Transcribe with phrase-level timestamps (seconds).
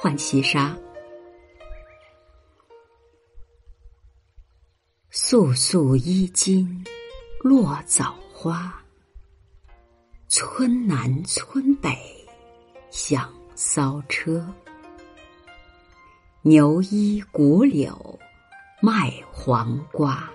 [0.00, 0.76] 浣溪沙》。
[5.10, 6.84] 素素衣襟
[7.42, 8.80] 落枣花，
[10.28, 11.98] 村南村北
[12.90, 14.48] 响骚车。
[16.42, 18.20] 牛衣古柳
[18.80, 20.30] 卖黄瓜，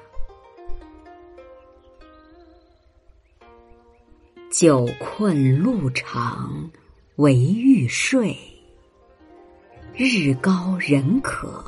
[4.51, 6.69] 酒困路长
[7.15, 8.37] 唯欲睡。
[9.95, 11.63] 日高人渴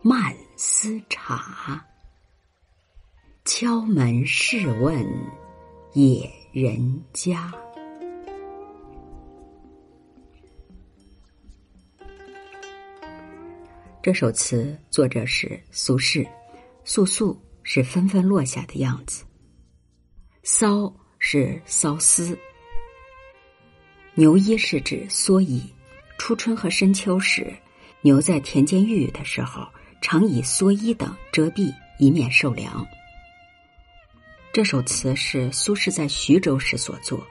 [0.00, 1.84] 慢思茶。
[3.44, 5.04] 敲门试问
[5.92, 7.52] 野人家。
[14.00, 16.24] 这首词作者是苏轼，
[16.84, 19.24] 素素是纷纷落下的样子，
[20.44, 22.38] 骚是骚丝，
[24.14, 25.60] 牛衣是指蓑衣。
[26.26, 27.54] 初春和深秋时，
[28.00, 29.64] 牛在田间浴的时候，
[30.00, 32.84] 常以蓑衣等遮蔽，以免受凉。
[34.52, 37.24] 这首词是苏轼在徐州时所作，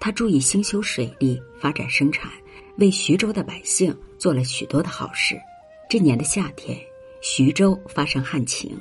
[0.00, 2.32] 他注意兴修水利，发展生产，
[2.78, 5.38] 为徐州的百姓做了许多的好事。
[5.86, 6.78] 这年的夏天，
[7.20, 8.74] 徐州发生旱情，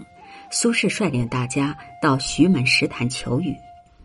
[0.51, 3.53] 苏轼率领大家到徐门石潭求雨。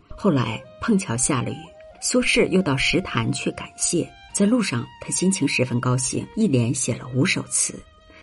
[0.09, 1.63] 后来碰巧下了雨，
[2.01, 4.05] 苏轼又到石潭去感谢。
[4.39, 7.77] 在路上，他心情十分高兴，一连写了五首词，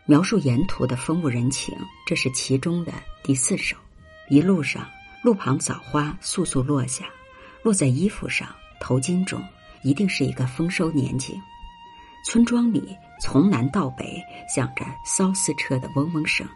[0.07, 1.77] 描述沿途的风物人情。
[2.07, 3.77] 这是其中的第四首。
[4.31, 4.89] 一路上。
[5.23, 7.05] 路旁枣花簌簌落下，
[7.63, 8.49] 落在衣服上、
[8.81, 9.43] 头巾中，
[9.83, 11.39] 一定是一个丰收年景。
[12.25, 16.49] 村庄里从南到北响着缫丝车的嗡嗡声，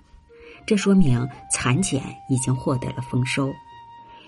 [0.65, 3.53] 这说明蚕茧已经获得了丰收。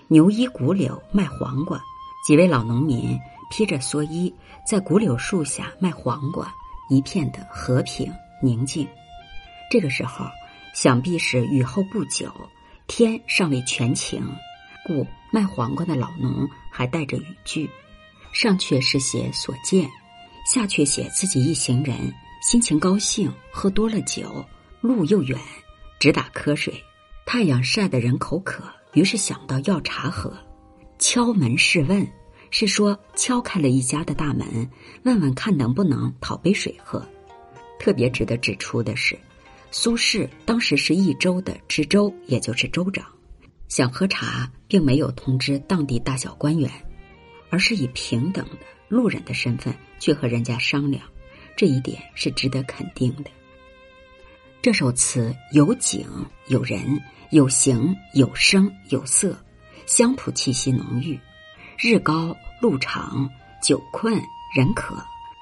[0.09, 1.81] 牛衣古柳卖黄瓜，
[2.27, 3.17] 几位老农民
[3.55, 4.33] 披着蓑衣，
[4.65, 6.51] 在古柳树下卖黄瓜，
[6.89, 8.11] 一片的和平
[8.41, 8.87] 宁静。
[9.69, 10.25] 这个时候，
[10.73, 12.33] 想必是雨后不久。
[12.87, 14.27] 天尚未全晴，
[14.87, 17.69] 故卖黄瓜的老农还带着雨具。
[18.31, 19.87] 上阙是写所见，
[20.51, 22.11] 下阙写自己一行人
[22.41, 24.43] 心情高兴，喝多了酒，
[24.81, 25.39] 路又远，
[25.99, 26.73] 直打瞌睡。
[27.23, 28.63] 太阳晒得人口渴，
[28.93, 30.35] 于是想到要茶喝。
[30.97, 32.11] 敲门试问，
[32.55, 34.69] 是说敲开了一家的大门，
[35.01, 37.03] 问问看能不能讨杯水喝。
[37.79, 39.17] 特别值得指出的是。
[39.71, 43.03] 苏轼当时是益州的知州，也就是州长，
[43.69, 46.69] 想喝茶，并没有通知当地大小官员，
[47.49, 51.03] 而是以平等的路人的身份去和人家商量，
[51.57, 53.31] 这一点是值得肯定的。
[54.61, 56.07] 这首词有景
[56.49, 59.35] 有人有形有声有色，
[59.87, 61.19] 乡土气息浓郁。
[61.85, 63.29] 日高路长，
[63.61, 64.15] 酒困
[64.55, 64.95] 人渴，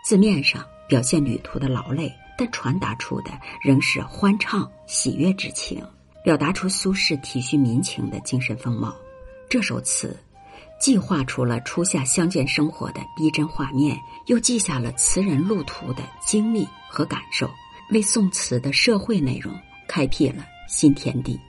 [0.03, 2.12] 字面上表现旅途的劳累。
[2.35, 3.29] 但传达出的
[3.62, 5.85] 仍是欢畅喜悦之情，
[6.24, 8.96] 表达出苏轼体恤民情的精神风貌。
[9.51, 10.18] 这首词
[10.80, 17.47] 既画出了初夏乡间生活的逼真画面，又记下了词人路途的经历和感受，
[17.91, 19.53] 为宋词的社会内容
[19.88, 21.40] 开辟了新天地。